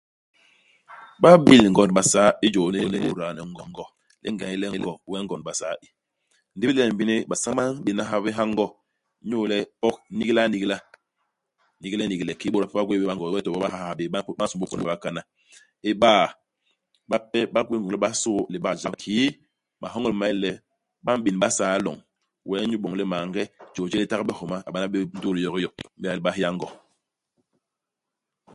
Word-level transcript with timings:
Ba 1.21 1.29
bé 1.45 1.51
yil 1.55 1.65
ngond 1.71 1.91
Basaa 1.97 2.29
i 2.45 2.47
jôl 2.53 2.71
lini 2.73 2.87
li 2.93 2.99
bôda 3.03 3.35
le 3.35 3.41
Ngo. 3.71 3.85
Le 4.21 4.27
ingéda 4.29 4.47
u 4.53 4.57
n'yi 4.57 4.61
le 4.61 4.67
Ngo, 4.79 4.93
wee 5.09 5.23
ngond 5.25 5.43
i 5.43 5.45
Basaa 5.47 5.75
i. 5.87 5.87
Ndi 6.55 6.63
ibilen 6.65 6.93
bini, 6.99 7.15
basañ 7.29 7.53
ba 7.59 7.63
m'béna 7.75 8.03
ha 8.09 8.15
bé 8.23 8.29
ha 8.37 8.43
Ngo. 8.51 8.67
Inyu 9.23 9.37
le 9.51 9.57
pok, 9.81 9.97
niglanigla. 10.17 10.77
Niglenigle 11.81 12.31
kiki 12.39 12.51
bôt 12.53 12.63
bape 12.63 12.73
ba 12.77 12.85
gwéé 12.87 12.97
bé 13.01 13.05
baNgo, 13.09 13.23
wee 13.33 13.43
to 13.45 13.49
bo 13.53 13.59
ba 13.63 13.69
nha 13.71 13.77
ha 13.83 13.97
bé. 13.97 14.03
Ba 14.13 14.19
ba 14.39 14.43
nsômbôl 14.45 14.69
pôna 14.69 14.83
bakana. 14.91 15.21
Iba, 15.89 16.11
bape 17.11 17.39
ba 17.53 17.59
gwéé 17.65 17.79
ngôñ 17.79 17.91
le 17.93 17.97
ba 18.03 18.09
so'o 18.21 18.41
libak 18.53 18.75
jap. 18.81 18.93
Kiki 19.01 19.25
mahoñol 19.81 20.15
ma 20.19 20.25
yé 20.29 20.35
le, 20.43 20.51
ba 21.05 21.11
m'bén 21.17 21.37
Basaa 21.43 21.73
i 21.77 21.81
loñ. 21.85 21.97
Wee 22.47 22.61
inyu 22.63 22.75
iboñ 22.79 22.93
le 22.99 23.03
maange, 23.11 23.41
jôy 23.73 23.87
jéé 23.91 23.99
li 24.03 24.07
tagbe 24.11 24.33
homa, 24.39 24.57
a 24.67 24.69
bana 24.73 24.87
bé 24.93 24.97
ndutu 25.07 25.29
yokiyo, 25.45 25.69
i 25.79 25.83
m'béda 25.87 26.15
le 26.17 26.23
ba 26.25 26.31
héya 26.35 26.49
Ngo. 26.55 26.67